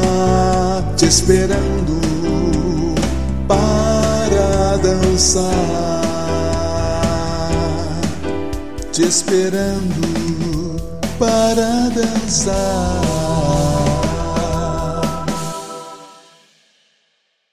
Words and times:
te 0.94 1.06
esperando 1.06 1.98
para 3.48 4.76
dançar, 4.76 6.03
te 8.93 9.04
esperando 9.04 10.76
para 11.19 11.88
dançar. 11.88 13.09